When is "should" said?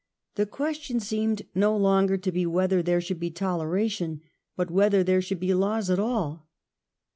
3.01-3.19, 5.21-5.39